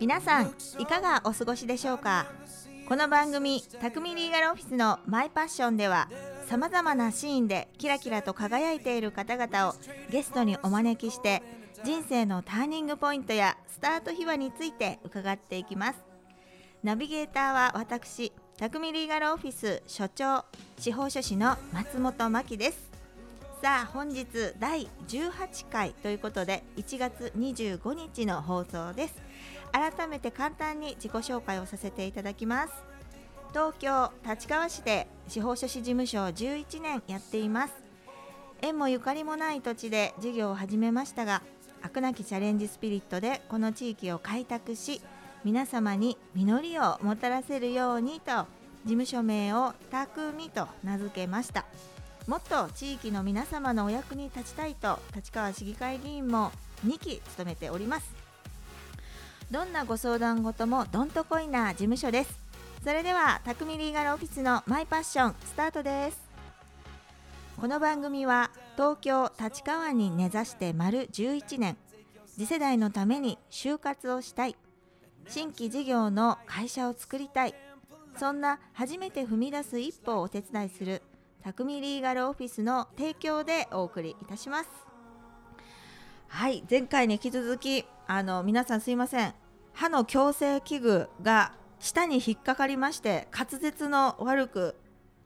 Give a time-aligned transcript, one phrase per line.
[0.00, 2.24] 皆さんいかがお過ごしでしょうか？
[2.88, 6.08] この番組「匠リーガルオフィスのマイパッション」では
[6.48, 9.74] さまざまなシーンでキラキラと輝いている方々を
[10.08, 11.42] ゲストにお招きして
[11.84, 15.98] 人生のターニングポイントやスタート秘話について伺っていきます。
[16.82, 20.46] ナビゲーターは私匠リーガルオフィス所長
[20.78, 22.89] 司法書士の松本真希です。
[23.60, 24.26] さあ本日
[24.58, 29.14] 第18回ということで1月25日の放送です。
[29.70, 32.72] 改めて簡単に自己紹介をさせていただきます。
[33.50, 37.74] 東京立川市で司法書士事務所を11年やっています。
[38.62, 41.42] 縁もゆかりもない土地で事業を始めましたが
[41.82, 45.02] 飽くなきチャレンジスピリットでこの地域を開拓し
[45.44, 48.46] 皆様に実りをもたらせるようにと事
[48.86, 51.66] 務所名を「匠」と名付けました。
[52.30, 56.52] もっと地域の皆様のお役に立ちたいと立川市議会議員も
[56.86, 58.14] 2期務めております。
[59.50, 62.38] どんなご相談事もどんとこいな事務所です。
[62.84, 66.20] それでは匠リーガルオフィスのマイパッションスタートです。
[67.60, 71.76] この番組は東京立川に根ざして丸11年。
[72.28, 74.54] 次世代のために就活をしたい。
[75.26, 77.56] 新規事業の会社を作りたい。
[78.16, 81.02] そんな初めて踏み出す一歩をお手伝いする
[81.44, 84.70] 匠リーガルオフィスの提供でお送りいたします
[86.28, 89.34] はい前回に引き続きあの皆さんすいません
[89.72, 94.76] 歯の矯正器具が舌に引っかかりまして滑舌の悪く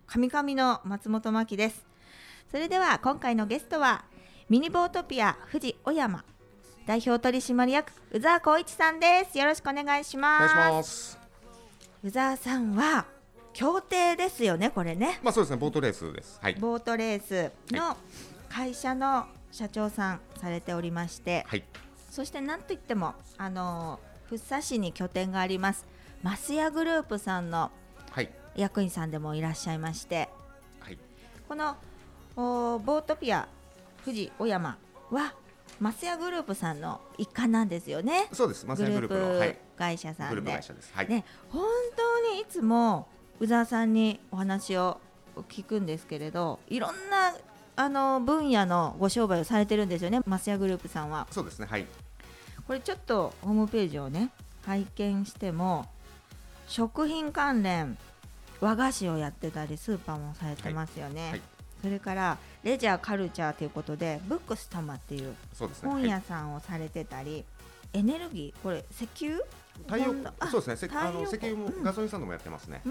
[0.06, 1.86] カミカミの松本真希です
[2.50, 4.04] それでは今回のゲストは
[4.48, 6.24] ミニボートピア富士小山
[6.86, 11.18] 代表取締役宇沢光一さんですよろしくお願いします願いします。
[12.04, 13.06] 宇沢さんは
[13.55, 16.39] 協定ですよねこれねまあそうですね、ボートレースです。
[16.42, 16.55] はい。
[16.55, 17.96] ボートレースの
[18.48, 21.64] 会社の社長さんされておりまして、はい。
[22.11, 25.86] そしてなんといってもあの福生市に拠点があります
[26.23, 27.70] マスヤグループさんの
[28.11, 28.30] はい。
[28.56, 30.28] 役員さんでもいらっしゃいまして
[30.80, 30.98] はい。
[31.48, 31.77] この
[32.36, 33.48] おボートピア
[34.05, 34.77] 富士小山
[35.11, 35.34] は
[35.80, 38.67] マスヤグループさんの一環なんですよねそうです。
[38.67, 39.57] マスグルヤグループ。
[39.77, 40.92] 会社さグループんで会社です。
[40.95, 41.08] はい。
[41.08, 41.64] ね、本
[41.96, 43.08] 当にいつも
[43.40, 45.00] 宇沢さんにお話を
[45.48, 47.34] 聞くんですけれどいろんな
[47.77, 51.67] あの分野のご商売をされてるんですよねマスヤグループさんはそうですね。
[51.68, 51.86] はい。
[52.67, 54.30] これちょっとホームページをね
[54.64, 55.86] 拝見しても
[56.67, 57.98] 食品関連
[58.61, 61.42] 和菓子をやってたりスーパーもされてますよね、はいはい
[61.84, 65.34] それからレジャーカルチャーということでブックスタマっていう。
[65.83, 67.45] 本はい屋さんをされてたり、
[67.94, 69.42] エネルギーこれ石油？
[69.86, 70.06] 太陽
[70.50, 70.88] そうですね。
[70.88, 72.82] せあの石油もうんガソリンスタンドもやってますね。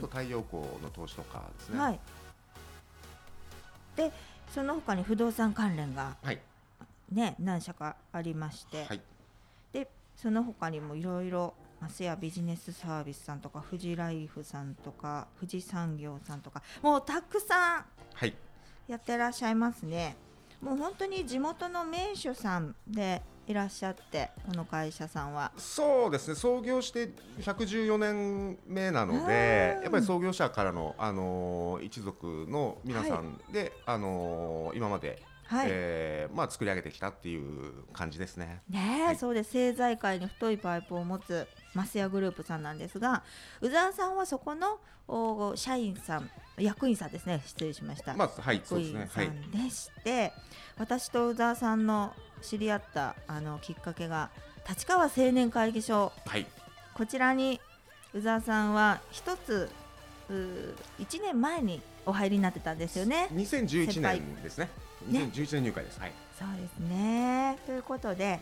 [0.00, 1.78] と太陽光の投資とかですね。
[1.78, 2.00] はい。
[3.96, 4.12] で、
[4.52, 6.40] その他に不動産関連がはい。
[7.10, 9.00] ね何社かありまして、はい。
[9.72, 17.84] でその他にもいろいろマスヤビジネスサービスさんとか富士ライフさんとか富士産業さんとかもうたくさん
[18.14, 18.34] はい。
[18.88, 20.16] やってらっしゃいますね。
[20.60, 25.52] もう本当に地元の名手さんでいらっしゃってこの会社さんは。
[25.56, 26.34] そうですね。
[26.34, 35.68] 創業して114年目なのうんで、やっぱり創業者からのあのー一族の皆さんで、あのー今まで、はい。
[35.70, 38.62] えーまあ作り上げてきたっていう感じですね。
[38.68, 43.22] ねえ、はいそうです政財界に太いパイプを持つマスヤグループさんなんですが
[43.60, 46.28] 宇沢さんはそこのお社員さん
[46.58, 49.22] 役員さんですね失礼しました、まずはい、そう役員ですね。
[49.22, 49.26] はい。
[49.26, 50.32] さんでして、
[50.78, 52.12] 私と宇沢さんの
[52.46, 54.30] 知り合ったあのきっかけが
[54.68, 56.46] 立川青年会議所はい。
[56.94, 57.60] こちらに
[58.14, 59.68] 宇沢さんは一つ
[60.30, 63.28] う1年前にお入りになってたんですよね。
[63.32, 64.68] 2011先輩年ですね。
[65.08, 66.00] ね2011年入会です。
[66.00, 66.12] はい。
[66.38, 67.58] そうですね。
[67.66, 68.40] ということで、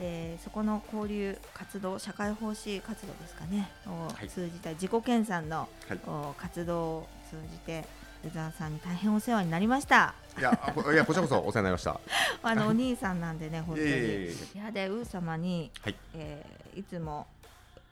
[0.00, 7.84] えーそこの交流活動、社会奉仕活動ですかね、をはい通じた自己研鑽の、はいお活動を通じて、
[8.24, 10.14] 宇沢さんに大変お世話になりました。
[10.38, 10.50] いや、
[10.92, 12.00] いや、こちらこそお世話になりました。
[12.42, 13.88] あのお兄さんなんでね、 本当に。
[13.88, 17.26] いやで、ウー様に、はいえーいつも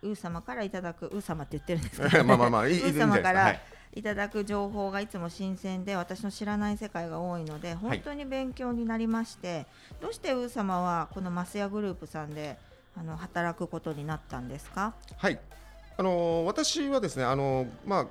[0.03, 2.99] ウー様からいただく、ウー様って言ってるんですけど、 まあまあまあ、いい、いいウー。
[2.99, 3.61] 様からはい。
[3.93, 9.67] いただく情報がいつも新鮮で私の知らない世界が多いので本当に勉強になりまして、
[10.00, 12.56] どうしてウー様はこのマスヤグループさんで
[12.97, 14.94] あの働くことになったんですか？
[15.19, 15.38] はい。
[15.99, 18.06] あのー私はですね、あのーまあ。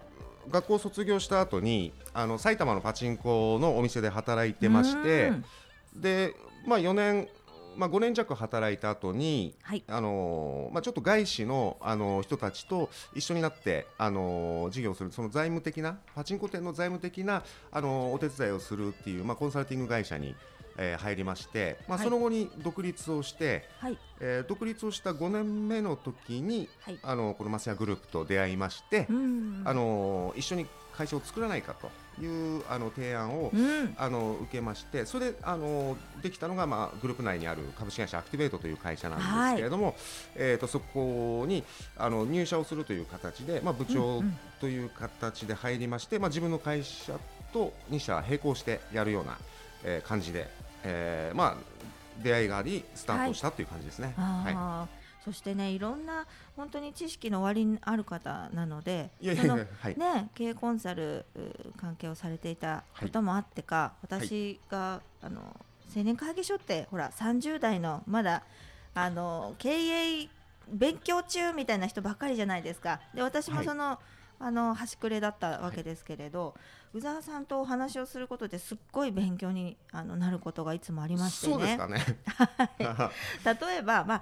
[0.50, 5.32] 学校を卒業した後にあの埼玉のパチンコのお店で働いてましてう
[5.98, 6.02] ん。
[6.02, 7.28] で、まあ、4年、
[7.76, 9.84] まあ、5年弱働いた後にはい。
[9.88, 20.36] あのーまあ、ちょっと外資の、あのー人たちと一緒になって、あのー事業をするその財務的なパチンコ店の財務的な、あのーお手伝いをするっていう、まあ、コンサルティング会社に、
[20.82, 22.08] えー入りまして、まあ、はい。
[22.08, 23.98] その後に独立をして、はい。
[24.20, 27.00] えー独立をした5年目の時にはい。
[27.04, 29.62] あのこのマスヤグループと出会いまして、うん。
[29.66, 31.90] あの一緒に会社を作らないかと
[32.22, 33.96] いうあの提案を、うん。
[33.98, 39.96] あの受けましてそれであのできたのが、まあ、グループ内にある株式会社アクティベートという会社なんですけれども、
[40.36, 41.64] えー、とそこに
[41.98, 44.38] あの入社をするという形で、まあ、部長うんうん。
[44.60, 47.18] という形で入りまして、まあ、自分の会社
[47.54, 49.38] と2社並行してやるような、
[49.86, 50.50] えー感じで、
[50.84, 51.58] えーまあ、
[52.24, 54.14] 出会いがありスタートしたという感じですね。
[54.18, 55.00] はい。
[55.24, 59.98] そしてねいろんな本当に知識の割にある方なのでいやはい。
[59.98, 65.42] ね、経営コンサルう関係をされていたこともあってか、私が、あの
[65.96, 68.44] 青年会議所ってほら30代のまだ
[68.94, 70.30] あの経営
[70.72, 73.02] 勉強中みたいな人ばっかりじゃないですか。
[73.14, 73.66] で私もはい。
[73.66, 74.00] その,、
[74.40, 76.56] あの端くれだったわけですけれど、
[76.94, 81.54] 宇沢さんとお話をすることですっごい勉強にあのなることがいつもありましてね。
[81.54, 82.06] そうですかね。
[83.70, 84.22] 例えば、まあ、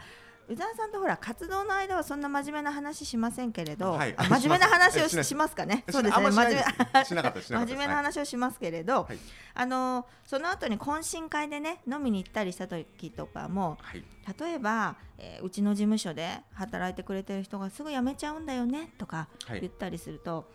[0.49, 4.13] 宇沢さんとほら活動の間はそんな真面目な話しませんけれど、はい。
[4.17, 5.55] あ真面目な話をします。
[5.55, 5.83] かね？
[5.88, 6.23] しそうですね。
[7.49, 9.19] 真面目な話をしますけれど、はい。
[9.53, 14.03] あのその後に懇親会でね飲みに行ったりした時とかもはい。
[14.39, 19.61] 例えば、えーうちの事務所で働いてくれてる人がすぐ辞めちゃうんだよねとかはい。
[19.61, 20.49] 言ったりすると、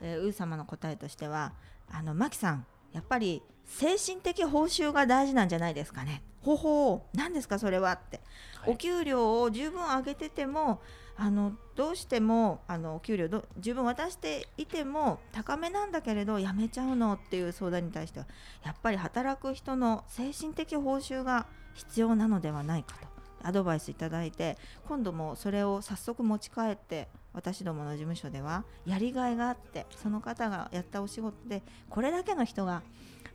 [0.00, 1.52] えーウー様の答えとしては
[1.90, 6.22] あのマキさんやっぱり精神的報酬が大事なんじゃないですかね。
[6.40, 8.26] ほほう何ですかそれはって、はい
[8.66, 10.80] お給料を十分上げてても
[11.16, 18.26] あのどうしてもあのお給料ど十分渡していても高めなんだけれど辞めちゃうのっていう相談に対しては
[18.64, 23.06] やっぱり働く人の精神的報酬が必要なのではないかと
[23.42, 24.58] アドバイスいただいて
[24.88, 32.82] 今度もそれを早速持ち帰って私どもの事務所ではやりがいがあってその方がやったお仕事でこれだけの人が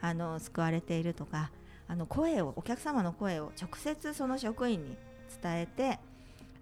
[0.02, 1.52] あの救われているとか
[1.88, 4.98] あの声をお客様の声を直接その職員に
[5.42, 6.00] 伝えて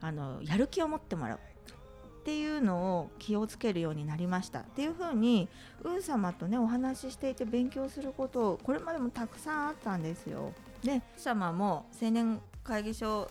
[0.01, 1.39] あのやる気を持ってもらう
[2.19, 5.47] っていうのを気をつけるようになりましたっていうふうに
[5.83, 10.53] ウー様とねお話ししていて勉強することこれまでもたくさんあったんですよ。
[10.83, 13.29] でウー様も青年会議所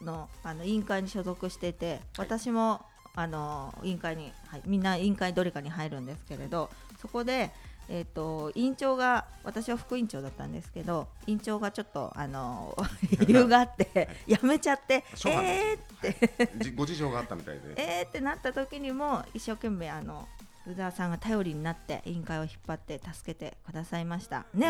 [0.00, 2.80] のあの委員会に所属してて私も
[3.14, 7.50] あの委員会に、はい、みんな委員会どれかに入るんですけれどそこで、
[7.92, 12.76] えー、と委員長が私は副委員長だったんですけど委員長がちょっとあの
[13.26, 16.52] 理由があって辞めちゃってえーって。
[16.58, 17.74] じご事情があったみたいで。
[17.76, 20.28] えーってなった時にも一生懸命あの
[20.66, 24.46] 宇沢さんが頼りになって委員会を引っ張って助けてくださいました。
[24.54, 24.68] ね、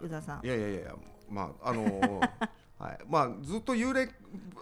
[0.00, 0.46] 宇沢さん。
[0.46, 0.94] いやいやいや、
[1.28, 2.30] まああのー
[2.80, 4.08] はい、まあずっと幽霊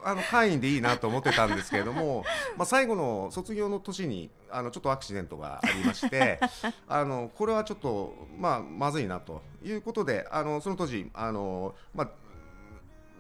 [0.03, 2.25] あの会員でいいなと思ってたんですけれども、
[2.59, 6.41] まあ最後の卒業の年にあのちょっとアクシデントがありまして、
[6.89, 12.09] あのこれはちょっとまあまずいなということで、あのその当時あのまあ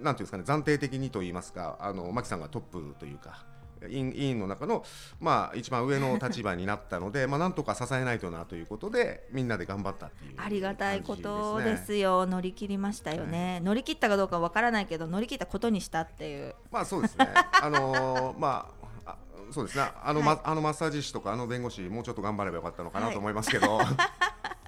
[0.02, 3.44] なんていうんですかね暫定的にと言いますか、あの牧さんがトップというか。
[3.88, 4.84] 委員の中の、
[5.20, 12.26] まあ、一番上の立場になったので、 まあ、なんとか支えないとなということでみんなで頑張ったっていうありがたいことですよ。
[12.26, 16.54] 乗り切りましたよね、乗り切ったかどうかわからないけど乗り切ったことにしたっていう。
[16.70, 17.28] まあそうですね。
[17.62, 18.68] あのーま
[19.04, 19.16] ああ
[19.50, 19.90] そうですね。
[20.02, 20.28] あの、はい。
[20.36, 23.80] まあのマッサージ師とかあの弁護士もうちょっと頑張ればよかったのかなと思いますけど。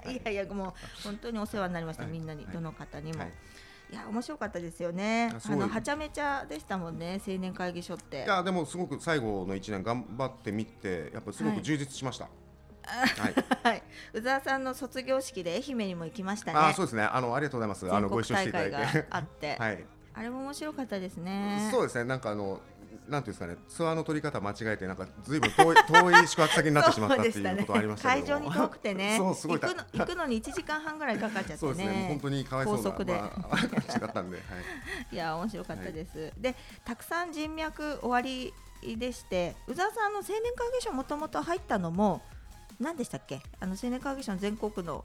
[0.09, 0.73] いやいやもう
[1.05, 2.13] 本当にお世話になりました、はい。
[2.13, 2.55] みんなに、はい。
[2.55, 3.27] どの方にも、は
[3.91, 12.29] いい、や面白かったですよねあのはちゃめちゃでしたもんね青年会議所っていやでもすごく最後の一年頑張ってみてやっぱりすごく充実しました。
[12.87, 13.35] はい。
[13.63, 13.83] はい
[14.15, 17.03] 宇沢さんの卒業式で愛媛にも行きましたねあそうですね。
[17.03, 17.93] あのありがとうございます。
[17.93, 19.07] あのご一緒していただいて。
[19.11, 19.85] あって、 はい。
[20.13, 22.05] あれも面白かったですねそうですね。
[22.05, 22.61] なんかあの。
[23.09, 28.41] なんていうんですかね、ツアーの取り方間違えて、なんかずいぶん遠い 遠い宿泊先になってしまったっていうことありましたけども。
[28.41, 32.07] 会場に遠くてね そうすごい行くの行くのに1時間半ぐらいかかっちゃってそうですね。
[32.09, 33.57] 本当にかわいそうな高速でまあ、
[34.07, 35.15] ったんで、はい。
[35.15, 36.55] いや面白かったです、で
[36.85, 38.53] たくさん人脈終わり
[38.97, 42.23] でして宇沢さんあの青年会議所もともと入ったのも
[42.79, 43.43] 何でしたっけ？
[43.61, 45.05] あの青年会議所の全国の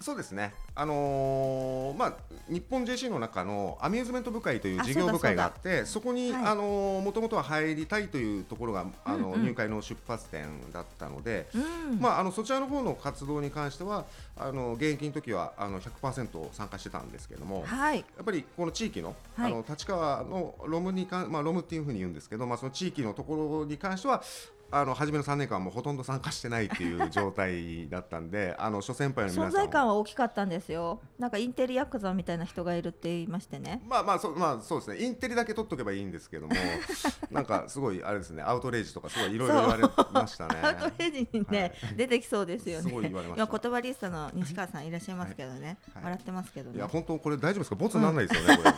[0.00, 2.14] そうですね、あのーまあ、
[2.48, 9.34] 日本 JC の中のアミューズメント部会という事業部会があってそこに、もともとは入りたいというところがあの、うん。
[9.34, 12.00] うん入会の出発点だったので、うん。
[12.00, 17.64] まあ、あのそちらの方の活動に関してはあの現役の時はあの100%参加してたんですけども。
[17.64, 17.98] はい。
[17.98, 19.52] やっぱりこの地域の,、はい。
[19.52, 24.22] あの立川のロムに関、まあ、ロムっていうふうに言うんですけど、まあ、その地域のところに関しては
[24.70, 31.00] あの初めの3年間はもうほとんど参加してないっていう状態だったんで あの諸先輩の皆さん存在感は大きかったんですよ。
[31.18, 33.82] なんかインテリヤクザみたいな人がいるって言いましてね。
[33.88, 34.98] まあまあそうまあそうですね。
[34.98, 36.54] インテリだけ取っとけばいいんですけども
[37.30, 40.56] なんかすごいあれですねアウトレイジとかすごいいろいろ言われましたね。
[40.62, 42.88] アウトレイジにね、出てきそうですよね。
[42.88, 43.44] すごい言われました。
[43.46, 44.90] 今言葉リストの西川さんい。
[44.90, 46.04] らっしゃいますけどね、はい。
[46.04, 46.76] 笑ってますけどね。
[46.76, 47.76] いや本当これ大丈夫ですか？
[47.76, 48.70] ボツにならないですよね、これ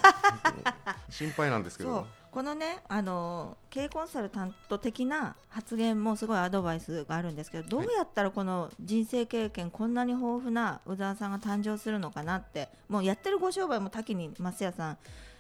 [1.11, 2.07] 心配なんですけど。
[2.37, 14.99] このねあの経営コンサルタント的な発言もすごいアドバイスがあるんですけどどうやったらこの人生経験こんなに豊富な宇沢さんが誕生するのかなってもうやってるご商売も多岐に増谷さん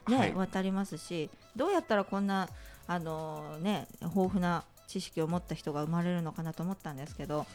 [0.08, 0.32] ね、はい。
[0.34, 2.48] 渡りますしどうやったらこんな
[2.86, 7.46] あのね豊富な知識を持った人が生まれるのかなと思ったんですけど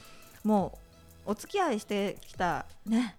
[0.44, 0.78] も
[1.26, 3.16] うお付き合いしてきたね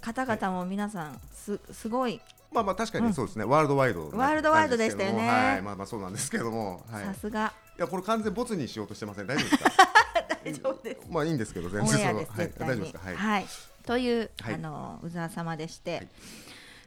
[0.00, 2.20] 方々も皆さんすすごい
[2.54, 5.28] まあまあ確かにそうですね、ワールドワイドなワールドワイドでしたよね。
[5.28, 5.62] はい。
[5.62, 7.52] まあまあそうなんですけども、はい、いさすが。
[7.76, 9.26] やこれ完全ボツにしようとしてません？
[9.26, 9.70] 大丈夫ですか？
[10.44, 11.10] 大丈夫です。
[11.10, 11.98] まあいいんですけど全然。
[11.98, 12.26] そのはい。
[12.26, 12.98] 大丈夫ですか？
[13.00, 13.46] はい、はい、
[13.84, 14.54] という、はい。
[14.54, 16.08] あの宇沢様でして、はい。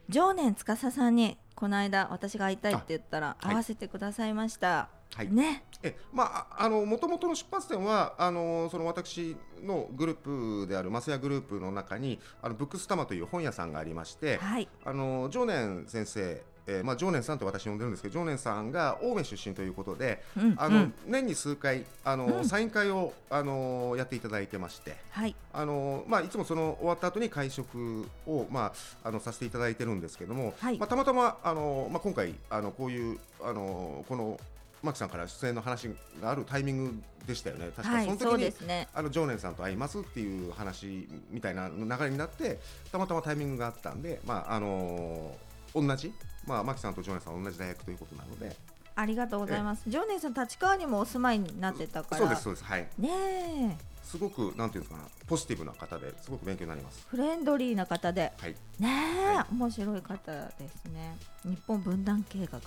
[0.09, 5.31] 常年司さんにこの間私が会いたいって言ったら会わせてくださいました、はい。
[5.31, 5.63] ね。
[5.83, 14.67] えまああの元々の出発点はあのその私のグループであるマスヤグループの中にあのブックスタマという本屋さんがありまして、はい。
[14.85, 20.93] あの常年先生、えーまあ常年さんと私呼んでるんですけど常年さんが青梅出身ということで、うんあの、うん。
[21.05, 22.45] 年に数回あの、うん。
[22.45, 24.97] サイン会をあのやっていただいてまして。
[25.11, 25.35] はい。
[25.53, 28.73] あのまあ、いつもその終わった後に会食を、ま
[29.03, 30.77] あ、あのさせていただいてるんですけども、はい。
[30.77, 34.39] まあ、たまたまあの、まあ、今回あのこういうあのこの
[34.83, 35.89] マキさんから出演の話
[36.21, 38.87] があるタイミングでしたよね、確かその時に、はいそうですね。
[38.93, 42.59] あの常年さんと会いますっていう話みたいな流れになって
[42.91, 45.35] たまたまタイミングがあったんで、まああの
[45.75, 46.13] 同じ、
[46.45, 48.55] まあ、マキさんと常年さんは同じ大学ということなので。
[48.95, 49.83] ありがとうございます。
[49.87, 52.17] 常年さん立川にもお住まいになってたから。
[52.17, 52.65] そうですそうです。
[52.65, 52.87] はい。
[52.97, 53.97] ねえ。
[54.03, 57.05] すごくなんていうんですかなポジティブな方ですごく勉強になります。
[57.09, 58.31] フレンドリーな方で。
[58.39, 58.55] はい。
[58.79, 58.89] ね
[59.33, 61.17] え、は面白い方ですね。
[61.43, 62.59] 日本分断計画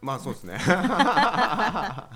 [0.00, 0.58] まあそうですね。
[0.62, 2.08] あ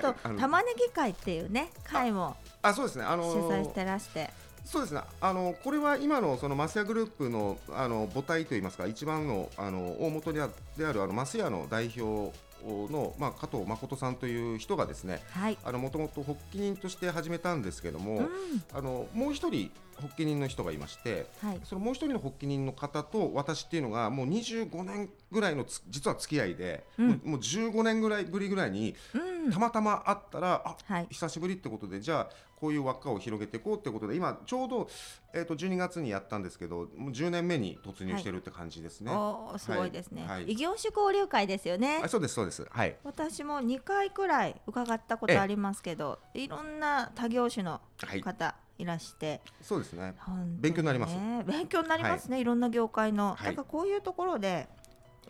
[0.00, 3.04] と、はい玉ねぎ会っていうね会もあそうですね。
[3.04, 4.30] あの主催してらして
[4.64, 5.00] そうですね。
[5.20, 12.32] あのこれは今のそのマスヤグループのあの母体といいますか一番のあの大元であであるあのマスヤの代表
[12.64, 15.22] のまあ加藤誠さんという人がですね。
[15.30, 18.28] はいあのもともと発起人として始めたんですけども、うん
[18.72, 21.60] あのもう一人発起人の人がいまして、はい。
[21.64, 27.08] そのもう一人の発起人の方と私っていうのがもう25年ぐらいのつ実は付き合いで、うん。
[27.08, 29.52] もうもう15年ぐらいぶりぐらいにうん。
[29.52, 31.06] たまたま会ったら、あはい。
[31.10, 34.88] 久しぶりってことでじゃあこういう輪っかを広げていこうってことで今ちょうど、
[35.34, 39.12] えー、と12月にやったんですけどもう10年目に突入してるって感じですね。
[39.12, 40.44] おーすごいですね、はい。
[40.44, 42.00] 異業種交流会ですよね。
[42.02, 42.66] あそうですそうです。
[42.70, 42.96] はい。
[43.04, 48.20] 私も2回くらい伺ったことありますけどいろんな他業種のはい。
[48.22, 50.14] 方いらして、そうですね。
[50.26, 50.60] ね。
[50.60, 51.16] 勉強になります。
[51.46, 53.46] 勉強になりますね、い、ろんな業界の、はい。
[53.46, 54.68] だからこういうところで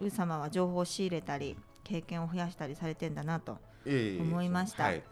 [0.00, 5.02] ウー様は情報を仕入れたり経験を増やしたりされてんだなとええ思いましたはい。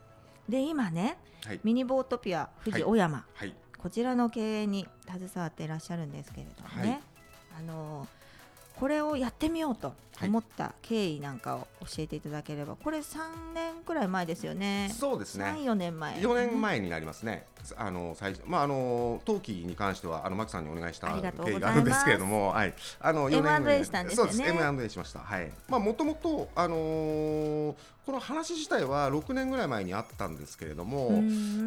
[0.48, 1.60] で今ねはい。
[1.62, 3.54] ミニボートピア富士小山、はい。
[3.78, 7.00] こちらの経営に携わっていらっしゃるんですけれどもね、はい。
[7.58, 8.08] あの
[8.78, 14.92] これをやってみようと思った経緯なんかを教えていただければ、これ3年くらい前ですよね。
[14.98, 16.16] そうですね3、4年前。
[16.16, 17.46] 4年前になりますね。
[17.76, 25.20] あの最初まああの登記に関してはあのマキさんにお願いした経緯があるんですけれども、はい、あの4年前 M&A したんですよねそうです M&A しました。
[25.20, 25.50] はい。
[25.68, 31.22] まあもともとあのーこの話自体は6年ぐらい前にあったんですけれども、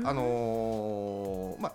[0.06, 1.74] あのーまあ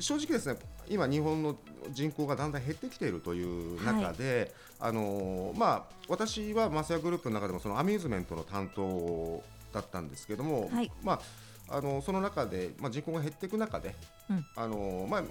[0.00, 0.56] 正直ですね
[0.88, 1.56] 今日本の
[1.92, 10.90] 人口がだんだん減ってきているという中で、あのーまあ私はマスヤグループの中でもそのアミューズメントの担当だったんですけども、はい。
[11.02, 11.14] ま
[11.68, 13.94] ああのその中で、まあ、人口が減っていく中で、
[14.28, 14.46] うん。
[14.54, 15.22] あのまあ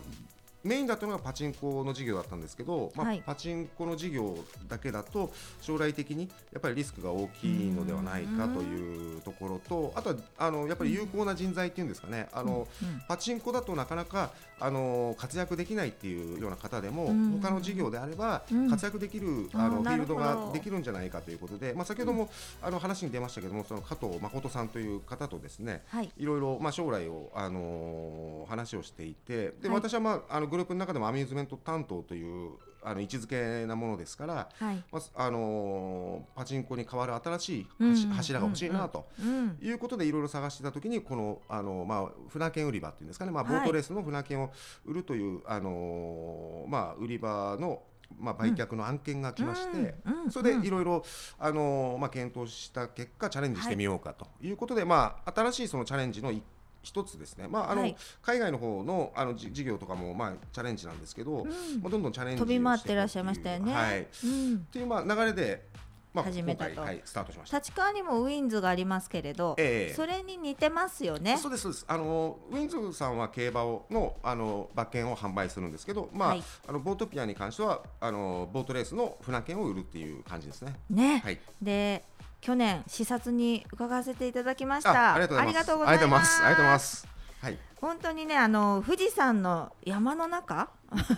[0.63, 3.23] メインだったのがパチンコの事業だったんですけど、まあはい。
[3.25, 17.41] パチンコの事業だけだと将来的にやっぱりリスクが大きいのではないかというところとあとはあのやっぱり有効な人材っていうんですかね、あのうんパチンコだとなかなかあの活躍できないっていうような方でも、うん。
[17.41, 18.69] 他の事業であればうん。
[18.69, 22.29] 活躍できる、あのフィールドができるんじゃないかということで、まあ、先ほども、
[22.61, 26.11] あの話に出ましたけどもその加藤誠さんという方とですねはい。
[26.17, 29.75] いろいろ、まあ、将来を、あのー話をしていてで、はい。
[29.75, 32.51] 私は、まあ、あのグループの中でもアミューズメント担当という
[32.83, 34.83] あの位置づけなものですから、はい。
[34.91, 39.07] まああのーパチンコに代わる新しいうん柱柱が欲しいなと。
[39.19, 39.57] うん。
[39.59, 44.51] いうことでいろいろ探してた時にこのあの、まあ、船券売り場っていうんですかね、まあ、はいボートレースの船券を
[44.85, 47.81] 売るという、あのーまあ、売り場の、
[48.19, 51.03] まあ、売却の案件が来まして、うんうんそれでいろいろ、
[51.39, 56.43] あのーまあ、検討した結果チャレンジしてみようかということで、まあ、新しいそのチャレンジの一
[56.83, 61.49] 一つですね、まああの、はい海外の方のあのじ事業とかもまあチャレンジなんですけど、うん
[61.81, 63.73] まあどんどんチャレンジを飛び回っしてらっしゃいましたよね。
[63.73, 64.59] はい、っうん。
[64.65, 65.65] ていうまあ流れで、
[66.13, 67.57] まあ始めたとはいスタートしました。
[67.57, 71.37] 立川にもウィンズがありますけれど、ええそれに似てますよね。
[71.37, 71.85] そうですそうです。
[71.87, 80.75] あのウィンズさんは競馬をのあの馬券を販売するんですけど、まあ、はいあのボートピアに関してはあのボートレースの船券を売るっていう感じですね。
[80.89, 81.21] ね。
[81.23, 81.39] はい。
[81.61, 82.03] で
[82.43, 85.13] 去年視察に伺わせていただきましあた。
[85.13, 85.53] ありがとうございます。
[85.53, 86.41] ありがとうございます。
[86.41, 87.07] ありがとうございます。
[87.41, 87.57] はい。
[87.79, 90.69] 本当にねあの富士山の山の中？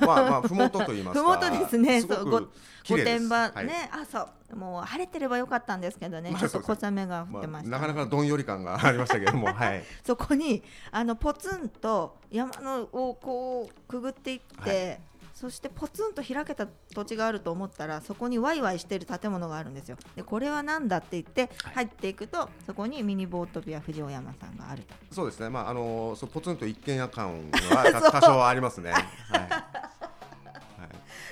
[0.02, 1.24] まあまあふもとと言いますか。
[1.24, 2.42] ふもとですねそうご
[2.88, 9.84] 御殿場はいね、あそうもう晴れてればよかったんですけどね、まあちょっと小雨が降まあってました、なかなかどんより感がありましたけども、 はい。
[10.06, 25.50] そこにあのポツンと山のをこうくぐっていって、はそしてポツンと開けた土地があると思ったらそこにワイワイしてる建物があるんですよでこれは何だって言ってはい入っていくと、そこにミニボートビア藤尾山さんがあるとそうですね。
[25.50, 28.92] まああのそうポツンと一軒家感はた多少はありますね。
[28.92, 29.04] はい。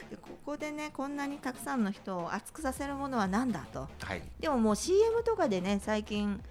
[0.10, 4.22] でここでねこんなにたくさんの人を熱くさせるものは何だとはい。
[4.40, 6.44] でももう CM とかでね最近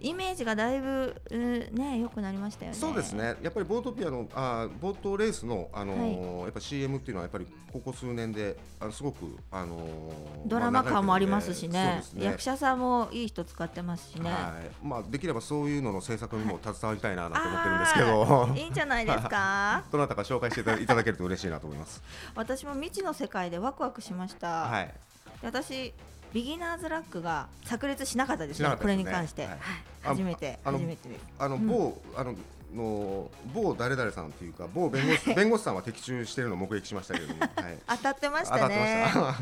[0.00, 1.36] イメージがだいぶう
[1.76, 2.76] ね良くなりましたよね。
[2.76, 3.36] そうですね。
[3.42, 11.80] やっぱりボートピアのあーボートレースのあのーやっぱ CM っていうのはやっぱりここ数年であのすごくあのードラマ感もありますしまね。
[11.80, 12.02] あ流れてるんで。
[12.02, 12.24] そうですね。
[12.26, 14.36] 役者さんもいい人使ってますしね、は
[14.82, 14.86] い。
[14.86, 19.84] まあできればそういうのの制作にも携わりたいななんて思ってるんですけど、あ ーいいんじゃないですか？
[19.92, 22.02] どなたか紹介していただけると嬉しいなと思います。
[22.34, 24.86] 私も未知の世界でワクワクしました、はい。
[24.86, 25.92] で私
[26.32, 28.86] ビギナーズラックが炸裂しなかったですねすね。
[28.86, 29.58] れに関して、はい。
[30.02, 31.24] 初めて初めてです。
[31.38, 31.66] あのうん。
[31.66, 32.34] 某、あの
[32.74, 37.50] の某誰々さんっていうか某弁護士 弁護士さんは的中してるのを目撃しましたけれども、はい。
[37.86, 39.20] 当たってまし当たねした。
[39.20, 39.34] はい。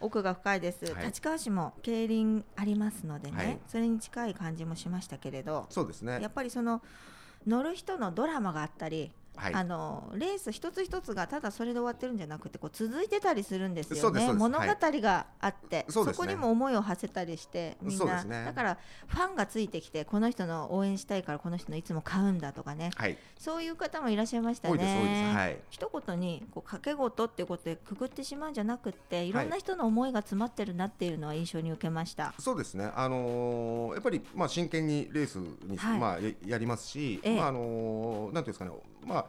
[0.00, 1.06] 奥が深いです、はい。
[1.06, 3.58] 立川市も競輪ありますのでね、はい。
[3.68, 5.66] それに近い感じもしましたけれど。
[5.70, 6.20] そうですね。
[6.20, 6.30] やっ。
[6.30, 6.82] ぱりその
[7.46, 9.54] 乗る人のドラマがあったり、はい。
[9.54, 14.32] あのレース一つ一つがただそれで終わってるんじゃなくてこう続いてたりするんですよね。
[14.32, 16.26] 物語はいがあって、そうですね。
[16.26, 18.44] こにも思いを馳せたりしてみんな、ね。
[18.44, 22.90] だからファンがついてきてこの人の応援したいからこの人のいつも買うんだとかね。
[22.94, 23.18] はい。
[23.38, 25.62] そういう方もいらっしゃいましたね。
[25.70, 32.34] 一言にこう掛け事っていうことでくくってしまうんじゃなくっていろんな人の思いが詰まってるなっていうのは印象に受けました。
[32.38, 35.98] そうですね、あのーやっぱり、まあ、真剣にレースに、はい。
[35.98, 37.36] まあ、ややりますし、ええ。
[37.36, 38.70] まああのーなんていうんですかね、
[39.04, 39.23] まあ、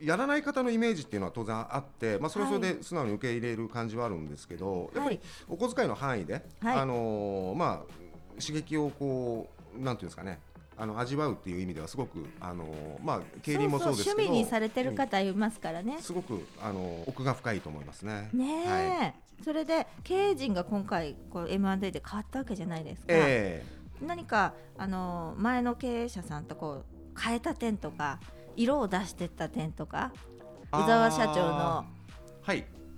[0.00, 6.76] やらない方のイメージっていうのは当然あって、まあ、それはそれで素直に受け入れる感じはあるんですけど、やっぱりお小遣いの範囲で、はい。
[6.78, 10.40] あのーまあ、刺激をこう、なんていうんですかね、
[10.76, 12.68] あの味わうっていう意味ではすごく、あのー
[13.04, 15.98] まあ、競輪もそうですけど趣味にされてる方いますからね。
[16.00, 18.30] すごく、あの奥が深いと思いますね。
[18.32, 19.14] ねえ、はい。
[19.44, 23.06] それで経営陣が今回こう M&A で変わったわけじゃないですか。
[23.10, 23.64] え
[24.02, 26.84] 何かあの前の経営者さんとこ
[27.16, 28.18] う変えた点とか
[28.56, 30.12] 色を出してった点とか
[30.72, 31.84] え宇沢社長の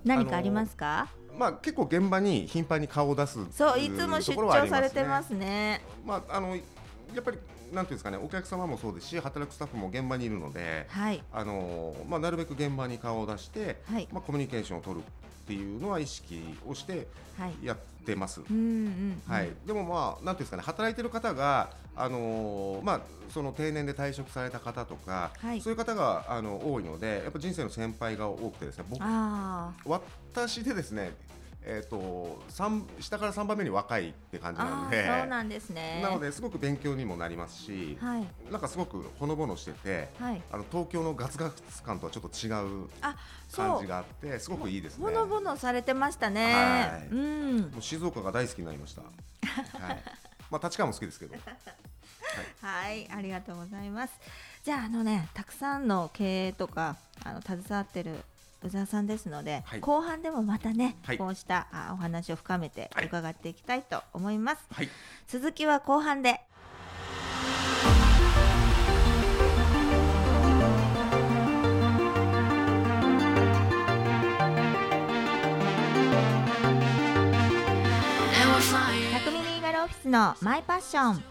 [0.04, 1.08] 何かありますか？
[1.36, 5.82] まあ、結構現場に頻繁に顔を出すそういつも出張されてますね。
[6.04, 6.62] まあ、あのや
[7.20, 7.38] っぱり
[7.72, 17.06] なんていうんですかねお客様もそうですし働くスタッフも現場にいるのではいあの、まあ、なるべく現場に顔を出して、はいまあ、コミュニケーションを取るっていうのは意識をして
[17.38, 17.54] はい。
[17.62, 18.40] やってます。
[18.40, 19.22] うんうんうん。
[19.26, 31.12] はい、でもまあなんていうんですかね働いてる方があのまあその定年で退職された方とか、はいそういう方があの多いのでやっぱ人生の先輩が多くてですね僕あ私でですね
[31.66, 36.00] えっ、と三下から三番目に若いって感じあなんでそうなんですね。
[36.02, 40.42] なのですごく勉強にもなりますし、はいなんかすごくほのぼのしてて、はい。
[40.52, 42.88] あの東京のガツガツ感とはちょっっと違う
[43.52, 43.86] 感じ。
[43.86, 45.04] があって、すごくいいですね。
[45.04, 47.08] ほのぼのされてましたねはい。
[47.10, 47.60] うん。
[47.60, 49.02] もう静岡が大好きになりました。
[49.02, 49.08] は
[49.92, 50.02] い。
[50.50, 51.34] まあ立川も好きですけど。
[52.60, 54.14] はい、ありがとうございます。
[54.62, 58.24] じゃああのね、たくさんの経営とかあの携わってる
[58.66, 64.66] 宇沢さんですので、はい後半でもまたね、はいこうしたあお話を深めてはい伺っていきたいと思います。
[64.72, 64.88] はい。
[65.28, 66.40] 続きは後半で。
[79.12, 81.22] 匠リーガルオフィスのマイパッション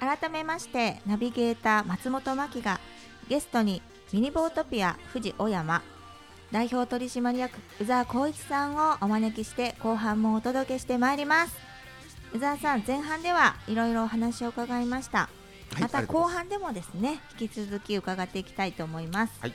[0.00, 2.80] 改めましてナビゲーター松本真希が
[3.28, 5.82] ゲストにミニボートピア富士小山
[6.50, 11.56] 代表取締役宇沢光一さんをお招きして後半もお届けしてまいります。
[12.34, 15.28] 宇沢さん前半ではいろいろお話を伺いました、は
[15.78, 19.52] いまた後半でもですね引き続き伺っていきたいと思います、はい。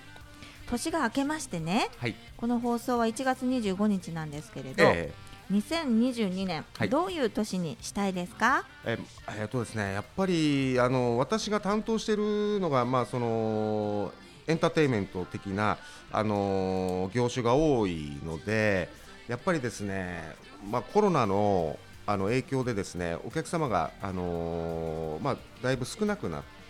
[0.70, 2.16] 年が明けましてねはい。
[2.38, 5.12] この放送は1月25日なんですけれど、え
[5.52, 6.90] 2022年、はい。
[6.90, 8.64] どういう年にしたいですか？
[8.86, 9.00] え
[9.40, 14.12] えっとですねやっぱりあの私が担当しているのがまあその
[14.48, 15.78] エンターテインメント的な
[16.12, 18.90] あの業種が多いので
[19.28, 20.22] やっぱりですね
[20.70, 26.63] まあコロナのあの影響でですねお客様があのまあだいぶ少なくなって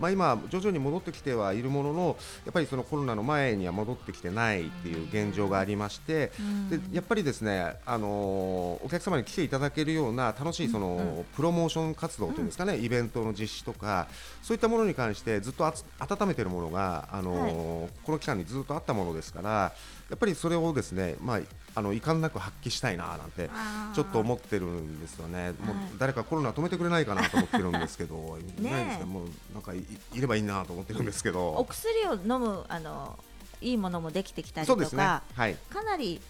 [0.00, 6.30] まあ今徐々に戻ってきてはいるもののやっぱりそのコロナの前には戻ってきてないっていう現状がありまして
[6.70, 14.08] でやっぱりですね、あのーお客様に来ていただけるような楽しいその、プロモーション活動というんですかね、イベントの実施とか
[14.42, 19.72] そういったものに関してずっと温めているものが、あのーこの期間にずっとあったものですから
[20.10, 21.40] やっぱりそれをですね、まあ、
[21.74, 23.50] あの遺憾なく発揮したいななんて
[23.94, 25.86] ちょっと思ってるんですよね、もうはい。
[25.98, 28.70] 誰かコロナ止めてくれないかなと思ってるんですけど、い ねえ。
[28.70, 29.78] ないですね、もうなんかい
[30.14, 33.18] いればいいなと思ってるんですけおど、薬を飲むあの
[33.60, 36.20] いいものもできてきたりとそうですね、か、はい、かなり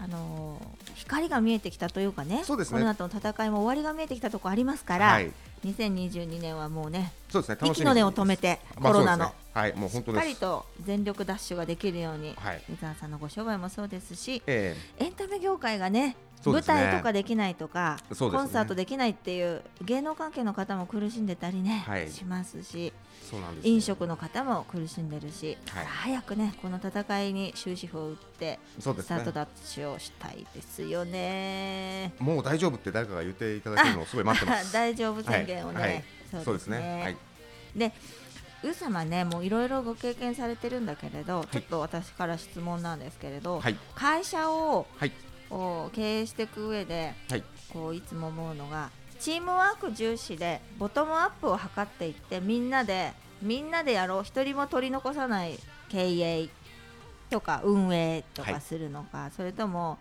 [0.00, 0.60] あの
[0.94, 2.72] 光が見えてきたというかねそうですね。
[2.74, 5.30] コロナとの戦いも終わりが見えてきたところありますから、はい、
[5.64, 10.18] 2022年はもうねそうですね、息の根を止めてまあコロナの、はい、もう本当しっ。
[10.18, 14.76] かりと全力ダッシュができるように、はい、伊沢さんのご商売もそうですしえ。
[14.98, 16.16] エンタメ業界がね
[16.52, 23.74] 舞台とかできないとか、ねコンサートできないっていう芸能関係の方も苦しんでたりね、はいしますしえそうなんですよ。
[23.74, 28.58] 飲食の方も苦しんでるし、はい早くねこの戦いに終止符を打って。
[28.78, 32.12] スタートダッシュをしたいですよね。
[32.18, 34.72] もう大丈夫って誰かが言っていただけるのをすごい待ってます。
[34.74, 37.02] 大丈夫宣言をね、はいはいそそうですね。
[37.02, 37.16] はい。
[37.76, 37.92] で、
[38.62, 43.76] ウー様ね、もういろいろご経験されてるんだけれど、ちょっと私から質問なんですけれど、はい。
[43.94, 44.86] 会社を
[45.54, 45.84] はい。
[45.84, 47.44] こう経営していく上で、はい。
[47.72, 48.90] こういつも思うのが、
[49.20, 53.12] チームワーク重視でボトムアップを図っていって、みんなで
[53.42, 56.48] みんなでやろう、一人も取り残さない経営
[57.30, 59.98] とか運営とかするのか、それとも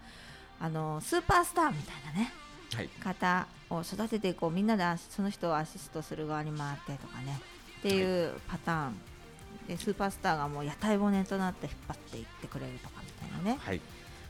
[0.59, 2.33] あのスーパースターみたいなね。
[2.73, 2.89] はい。
[3.03, 7.39] 方を育てていこうみんなでその人をアシストする側に回ってとかね
[7.79, 8.97] っていうパターン、
[9.67, 13.81] でスーパースターがもう屋台骨となって引っ張っていってくれるとかみたいなねはい。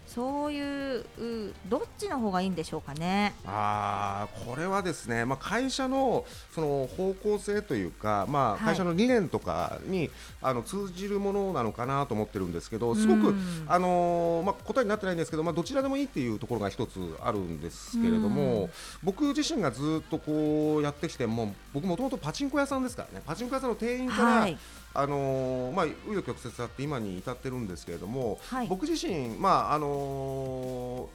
[0.07, 0.61] そうい
[0.97, 3.33] ううどっちの方がいいんでしょうかね。
[3.45, 8.59] ああ、これはですね、まあ会社のその方向性というか、まあはい。
[8.59, 10.11] 会社の理念とかに
[10.41, 18.69] あの通じるものなのかなと思ってるんですけど、すごくうんあのーまあ答えになってないんですけど、まあどちらでもいいっていうところが一つあるんですけれども、
[19.03, 24.57] 僕自身がずっとこうやってきてもう僕もともとパチンコ屋さんですからね、パチンコ屋さんの店員から、はい
[24.95, 28.67] あのーまあ紆余曲折あって今に至ってるんですけれども、はい。
[28.67, 31.09] 僕自身まああの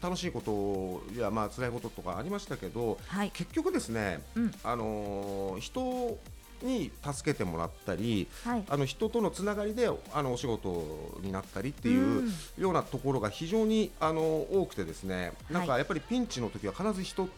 [0.00, 3.30] ー楽しいことやまあ辛いこととかありましたけど、はい。
[3.32, 4.52] 結局ですね、うん。
[4.64, 6.18] あのー人
[6.62, 8.64] に助けてもらったり、はい。
[8.68, 12.32] あの人とのつながりであのお仕事になったりっていううん。
[12.58, 17.28] ようなところが非常にあの多くてですね、なんかやっぱりピンチの時は必ず人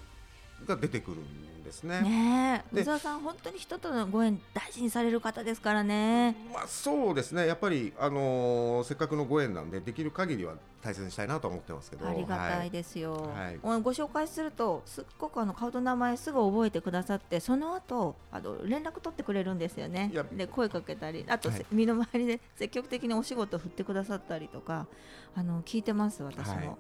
[0.67, 1.21] が出てくるん
[1.64, 2.64] ですね。
[2.72, 6.37] でねえさん本当に人とのご縁大事にされる方ですからね。
[6.53, 7.46] まあそうですね。
[7.46, 12.07] やっぱりあのーせっかくのご縁なんでできる限りは大切にしたいなと思ってますけど。
[12.07, 13.59] ありがたはいですよ、はい。
[13.62, 20.12] おご紹介するとすっごくあの顔と名前すぐ覚えてくださってその後あの連絡取ってくれるんですよね。
[20.33, 21.59] で声かけたりあと、はい。
[21.59, 24.87] せ身の回りで積極的にお仕事振ってくださったりとか
[25.35, 26.70] あの聞いてます私も、はい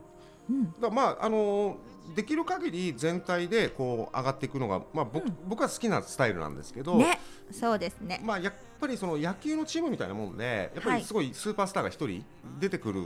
[0.50, 0.74] うん。
[0.80, 1.76] だまああのー
[2.14, 5.36] できる限り全体でこう上がっていくのがまあ僕,、うん。
[5.48, 6.96] 僕は好きなスタイルなんですけど。
[6.96, 7.18] ね。
[7.50, 8.20] そうですね。
[8.22, 10.98] まあ、やっぱりその野球のチームみたいなもんでやっぱはい。
[11.00, 12.22] りすごいスーパースターが一人
[12.60, 13.00] 出てくる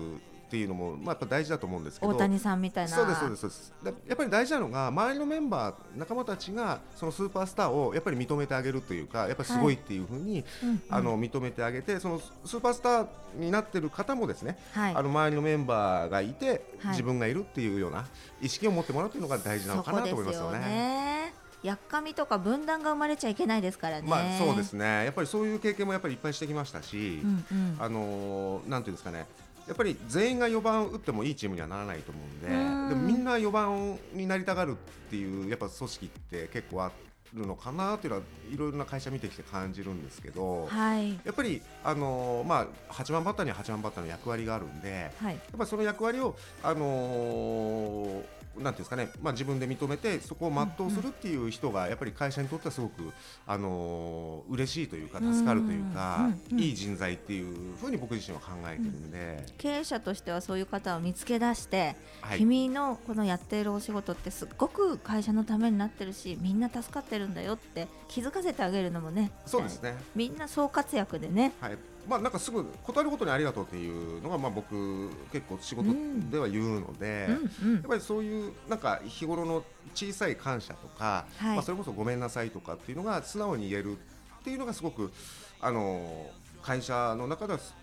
[0.49, 2.13] っていうのも、まあ、やっぱ大事だと思うんですけど。
[2.13, 2.91] 大谷さんみたいな。
[2.91, 3.73] そうですそうですそうです。
[3.83, 10.43] でやっぱり大事なのが周りのメンバー仲間たちがそのスーパースターをやっぱり認めてあげるというかやっぱりすごいっていうふうに、
[10.89, 14.95] あの認めてあげてそのスーパースターになってる方もですね、はい。
[14.95, 16.91] あの周りのメンバーがいて、はい。
[16.93, 18.07] 自分がいるっていうような
[18.41, 20.59] 意識を持ってもらうというのが大事なのかなと思いますよね。
[20.61, 21.35] ね。
[21.63, 24.09] やっかみとか分断が生まれちゃいけないですからね。
[24.09, 25.05] まあそうですね。
[25.05, 27.77] やっぱりそういう経験もやっぱりいっぱいしてきましたし、うんうん。
[27.81, 29.27] あのーなんていうんですかね
[29.69, 32.89] やっぱり全員が4番打ってもいいチームにはならないと思うんでうん。
[32.89, 34.75] でもみんな4番になりたがるっ
[35.11, 36.93] ていうやっぱ組織って結構あ
[37.35, 41.13] るのかなっていうのはいろいろな会社見てきて感じるんですけど、はい。
[41.25, 45.35] やっぱり、あのーまあ、8番バッターには8番バッターの役割があるんではい。
[45.35, 53.13] やっぱりその役割を、あのーなんていうんですかね、まあ、自分で認めてそこを全うするっていう人がやっぱり会社にとってはすごく、
[53.47, 62.39] あのー嬉しいというか助かるというか、いい人材っていうふうに僕自身は考えてるんで、経営者としてはそういう方を見つけ出して、はい。
[62.39, 71.53] 君のこのやっているお仕事ってすっごく会社のためになってるしみんな助かってってるんだよって気づかせてあげるのもねそうですね、みんな総活躍でね。
[71.61, 75.91] はいまあ、なんかすぐ断ることにありがとうっていうのが、まあ、僕結構仕事
[76.31, 77.27] では言うので、
[77.63, 77.75] うんうん。
[77.75, 79.63] やっぱりそういうなんか日頃の
[79.95, 81.57] 小さい感謝とか、はい。
[81.57, 85.13] まあ、それこそごめんなさいとかっていうのが素直に言えるっていうのがすごく
[85.61, 86.31] あの
[86.63, 87.75] 会社の中ではす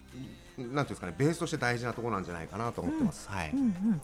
[0.57, 3.29] なんていうんですかねベースとして大事なところなんじゃないかなと思ってます。
[3.29, 3.51] はい。
[3.51, 4.01] うんうん。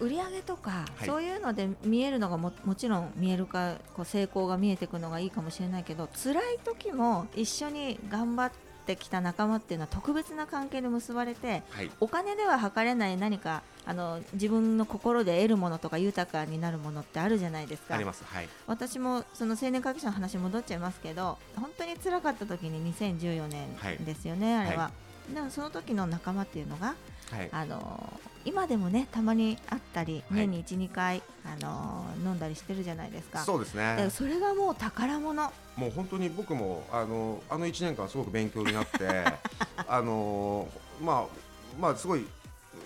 [0.00, 1.06] 売り上げとか、はい。
[1.06, 8.52] そういうので見えるのがももちろん見えるかこう成功が見えてくるのがいいかもしれないけど辛い時も一緒に頑張っ
[8.84, 18.24] てきた仲間っていうのは特別な関係で結ばれてはいお金では測れない何かあの自分の心で得るものとか豊かになるものってあるじゃないですかあります。
[18.24, 18.48] はい。
[18.66, 23.40] 私もその青年会議所の話戻っちゃいますけど本当に辛かった時に2014
[23.76, 24.90] はい年ですよね、あれは、は
[25.32, 26.94] でもその時の仲間っていうのが
[27.30, 27.48] はい。
[27.52, 30.46] あの今でもねたまに会ったり、はい。
[30.46, 33.40] 年に12回あの飲んだりしてるじゃないですか。
[33.40, 34.10] そうですだからね。
[34.10, 35.52] それがもう宝物。
[35.76, 39.24] もう本当に僕もあのあの1年間すごく勉強になって
[39.88, 40.68] あの
[41.02, 42.26] まあまあすごい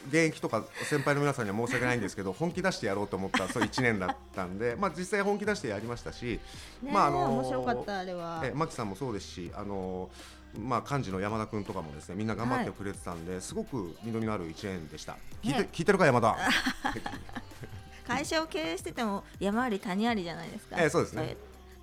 [0.09, 6.41] 現役とか先輩の皆さんには申し訳ないんですけど本気出してやろうと思ったそう1年だったんで、 まあ、実際本気出してやりましたし、
[6.83, 8.41] ね、まああの面白かったあれは。
[8.45, 10.09] え牧さんもそうですしあの
[10.57, 15.17] まあ、幹事の山田君とかもですねみんな頑張ってくれてたんで、すごく実りのある1年でした。
[15.43, 16.37] 聞いて,、ね聞いてるか山田？
[18.07, 21.23] 会社を経営してても山あり谷ありじゃないですか、 ええそうですね。
[21.23, 21.37] れ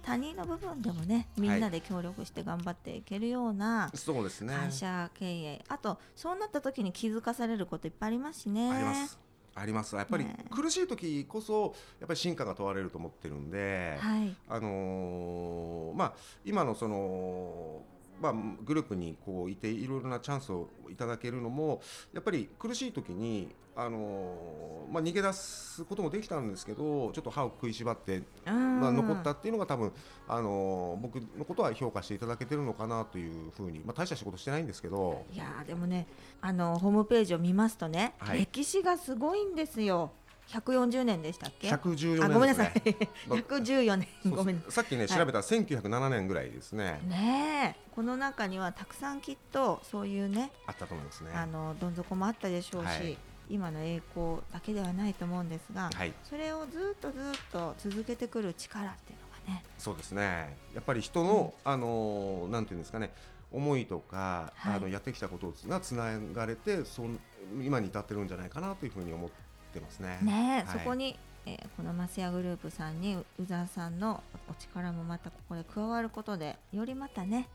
[0.05, 4.55] 谷の部分でもねみんなで協力して頑張っていけるようなそうですね。
[4.55, 8.71] 会社経営、あとそうなった時に気づかされることいっぱいありますしね。
[8.71, 9.25] あります。
[9.55, 9.95] あります。
[9.95, 10.35] やっぱりね。
[10.51, 14.35] 苦しい時こそやっぱり進化が問われると思ってるんで、はい。
[14.49, 17.83] あのーまあ、今のその、
[18.21, 21.81] まあ、グループにこういていろいろなチャンスをいただけるのも
[22.13, 29.91] やっぱり苦しい時に、あのーまあ、逃げ出すこともできたんですけどちょっと歯を食いしばって、まあ、残ったっていうのが多分、
[30.27, 35.25] あのー僕のことは評価していただけてるのかなというふうに、まあ、大した仕事してないんですけど。
[35.33, 36.07] いやーでもね
[36.41, 38.39] あのホームページを見ますとね、はい。
[38.39, 40.11] 歴史がすごいんですよ
[40.47, 42.73] 140年でしたっけ？114あごめんなさい。
[42.85, 42.95] ね。
[43.27, 44.07] 114年。
[44.25, 47.89] ごめんさっきね調べたら1907年ぐらいですね、ねえ。
[47.95, 51.31] この中にはたくさんきっとそういうねあったと思いますね。
[51.33, 53.17] あのどん底もあったでしょうし、はい。
[53.49, 59.63] 今の栄光だけではないと思うんですが、はい、それをずっとずっと続けてくる力っていうのがね。
[59.77, 60.57] そうですね。
[60.73, 63.13] やっぱり人の、あのーなんていうんですかね、
[63.51, 64.75] 思いとか、はい。
[64.77, 67.19] あのやってきたことがつながれて、そん
[67.61, 69.44] 今に至ってるんじゃないかなというふうに思って
[69.79, 70.19] ますね。
[70.21, 77.47] ねえ、はいそこに、えーこのマスヤグループさんに宇沢さんのお力もまたここで加わることでよりまたね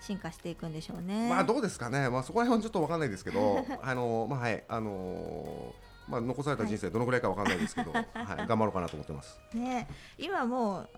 [0.00, 1.28] 進化していくんでしょうね。
[1.28, 2.08] まあどうですかね。
[2.08, 9.40] まあそこら辺はちょっとわかんないですけど、 あのーまあはい、あのーまあ残された人生どのぐらいかわかんないですけど、はい、頑張ろうかなと思ってます。
[9.54, 10.88] ねえ今もう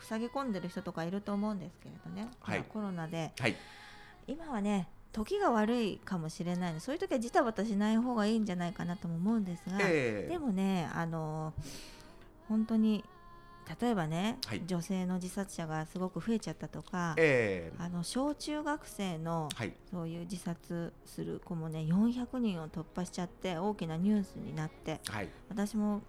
[0.00, 3.56] 塞ぎ込んでる人とかいると思うんですけれどね、はいまあコロナではい、
[4.26, 10.28] 今はね時が悪いかもしれないそういう時はジタバタしない方がいいんじゃないかなとも思うんですが、ええ。
[10.30, 11.52] でもねあの
[12.48, 13.04] 本当に
[13.80, 14.62] 例えばね、はい。
[14.66, 17.76] 女性の自殺者がすごく増えちゃったとか、ええ。
[17.78, 26.02] あの小中学生のはい、そういう自殺する子もね400人を突破しちゃって大きなニュースになってはい、私も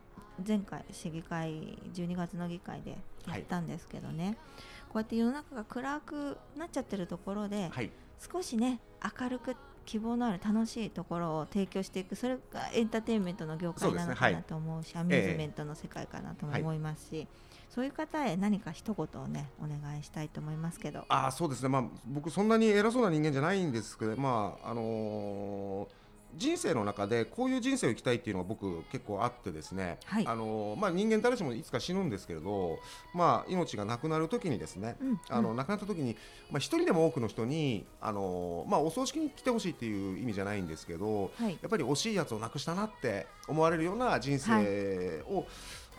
[0.46, 4.38] 前回市議会12月の議会でやったんですけどね、
[4.90, 7.92] こうやって世の中が暗くなっちゃってるところで、はい、
[8.32, 8.80] 少しね
[9.20, 17.28] 明るく希望のある楽しいところを提供していくそれがエンターテインメントの業界なのかなと思うしアミューズメントの世界かなとも思いますし、
[17.70, 21.06] そういう方へ何か一言をねお願いしたいと思いますけど。
[21.10, 26.03] あーそうですね、まあ、僕、そんなに偉そうな人間じゃないんですけど、まああのー
[26.36, 30.28] 人生の中でこういう人生を生きたいっていうのが僕結構あってですね、はい。
[30.28, 32.80] あのーまあ、人間誰しもいつか死ぬんですけれど、
[33.14, 36.16] まあ、命がなくなる時にですね、うんあの亡くなった時に、
[36.52, 41.52] まあ、一人でも多くの人に、あのーまあ、お葬式に来てほしいっていう意味じゃないんですけどはい。
[41.52, 45.46] やっぱり惜しいやつをなくしたなって思われるような人生を、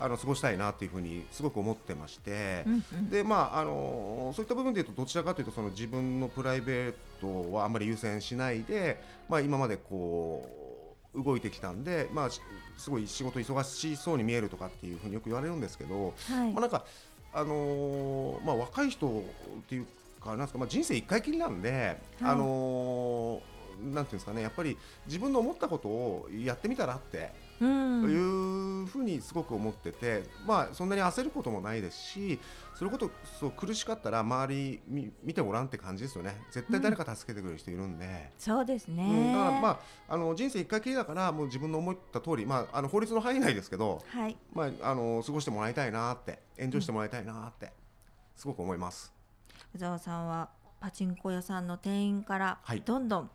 [0.01, 2.65] あの過ごしたいなっていうふうにすごく思ってまして。
[2.67, 10.49] うんうんでまああのそういった部分でいうとどちらかというとその自分のプライベートはあんまり優先しないで、まあ、今までこ
[11.15, 12.41] う動いてきたんで、まあ、し
[12.77, 16.85] すごい仕事忙しそうに見えるとかっていうふうによく言われるんですけど、はいまあ、なんか、
[17.33, 19.23] あのーまあ、若い人っ
[19.69, 19.87] ていう
[20.21, 21.71] かなんですか、まあ、人生一回きりなんで、
[22.21, 23.55] はいあのー
[23.93, 24.77] なんていうんですかねやっぱり
[25.07, 32.39] 自分の思ったことをやってみたらってというふうにすごく思ってて、まあそんなに焦ることもないですし
[32.75, 36.41] それことそう苦しかったら周りみ見てごらんって感じですよね。
[36.51, 47.73] 絶対誰か助けてくれる人いるんで、うん、そうですね、うん、だからまああの人生一回きりだからもう自分の思った通りまああの法律の範囲内ですけど、はい、まああの過ごしてもらいたいなってエンジョイしてもらいたいなって、
[48.37, 49.13] すごく思います。
[49.75, 53.31] 宇沢さんはパチンコ屋さんの店員からどんどん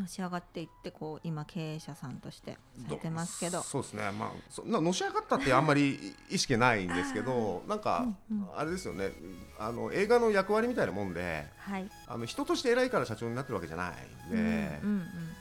[0.00, 2.58] のし上がっていってこう今経営者さんとしてさ
[2.90, 3.62] れてますけど。
[3.62, 4.10] そうですね。
[4.18, 8.06] まあそなのし上がったってあんまり意識ないんですけどなんか、
[8.56, 9.12] あれですよね。
[9.58, 13.92] あの映画の役割みたいなもんで、はい、あの人として偉いから社長になってるわけじゃない
[14.28, 14.80] んで、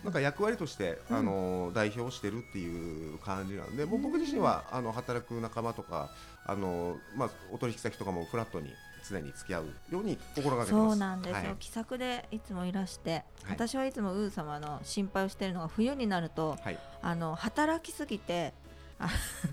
[0.03, 6.09] なんか役割としてあの、代表してるっていう感じなんで、もう僕自身はあの働く仲間とか
[6.45, 8.73] あの、まあ、お取引先とかもフラットに
[9.09, 18.53] 常に付き合うように心がけてそうなんですよ、はい、気さくでいつもいらして、はい、私はいつもウー様の心配をしているのが冬になると、はい、あの働きすぎて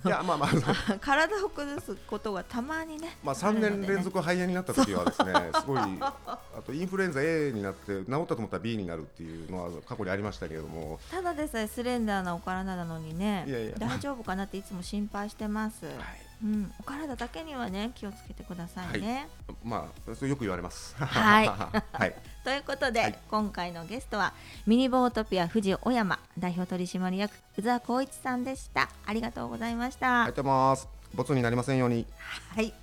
[0.05, 0.49] いやまあまあ
[0.99, 6.29] 体を崩すことがたまにねまあ3年連続肺炎になった時はですねすごいあ
[6.67, 10.99] とインフルエンザ A になって治ったと思ったら B になるっていうのは過去にありましたけれども。
[11.13, 19.29] ただでさえスレンダーなお体なのにね大丈夫かなっていつも心配してます、はいうん、お体だけにはね気をつけてくださいね。
[19.49, 20.95] はい、まあそれよく言われます。
[20.97, 21.49] はい。
[21.49, 22.15] はい。
[22.45, 24.35] ということで、はい、今回のゲストは
[24.67, 28.91] ミニボートピア富士小山代表取締役宇沢光一さんでした。
[29.07, 30.25] ありがとうございました。
[30.25, 30.89] ありがとうございます。
[31.15, 32.07] ボツになりませんように。
[32.55, 32.75] はい。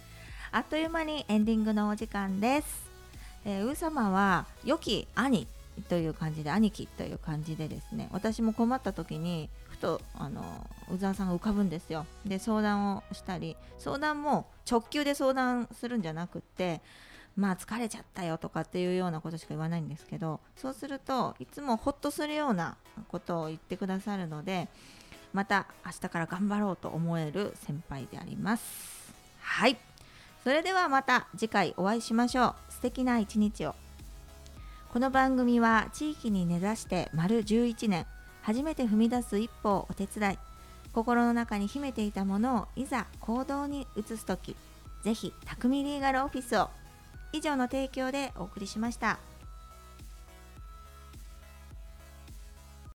[0.51, 2.91] あっという間にエンディングのお時間です。
[3.45, 5.47] えー、ウー様は良き兄
[5.89, 10.43] という感じで兄貴という感じでですね私も困った時にふとあの
[10.93, 12.05] 宇沢さんが浮かぶんですよ。
[12.25, 16.81] で相談をしたり相談も直球で相談するんじゃなくって
[17.35, 24.67] まあ疲れちゃったよとかっていうようなことしか言わないんですけどそうするといつもほっとするようなことを言ってくださるので
[25.33, 29.13] また明日から頑張ろうと思える先輩であります。
[29.41, 29.77] はい。
[30.43, 32.55] それではまた次回お会いしましょう。
[32.69, 33.75] 素敵な一日を。
[34.93, 38.05] この番組は地域に根ざして丸11年
[38.43, 40.39] 初めて踏み出す一歩をお手伝い
[40.93, 44.55] 心の中に秘めていたものをいざ行動に移す時
[45.01, 46.69] ぜひ匠リーガルオフィスを
[47.31, 49.17] 以上の提供でお送りしました。